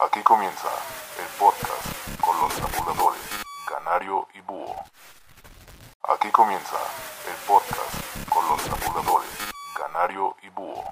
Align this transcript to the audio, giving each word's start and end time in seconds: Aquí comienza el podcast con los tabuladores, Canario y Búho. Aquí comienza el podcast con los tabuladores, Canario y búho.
Aquí 0.00 0.22
comienza 0.22 0.68
el 1.18 1.26
podcast 1.40 2.20
con 2.20 2.38
los 2.40 2.54
tabuladores, 2.54 3.20
Canario 3.66 4.28
y 4.32 4.40
Búho. 4.42 4.76
Aquí 6.04 6.30
comienza 6.30 6.76
el 7.26 7.34
podcast 7.48 8.28
con 8.28 8.48
los 8.48 8.62
tabuladores, 8.62 9.28
Canario 9.76 10.36
y 10.42 10.50
búho. 10.50 10.84